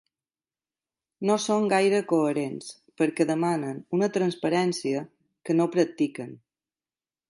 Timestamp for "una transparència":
4.01-5.07